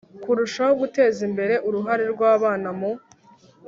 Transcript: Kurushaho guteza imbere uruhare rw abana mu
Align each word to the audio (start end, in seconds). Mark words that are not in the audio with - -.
Kurushaho 0.23 0.73
guteza 0.81 1.19
imbere 1.29 1.53
uruhare 1.67 2.03
rw 2.13 2.21
abana 2.33 2.69
mu 2.79 2.91